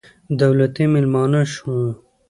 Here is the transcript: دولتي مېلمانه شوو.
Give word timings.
دولتي 0.39 0.83
مېلمانه 0.93 1.41
شوو. 1.53 1.79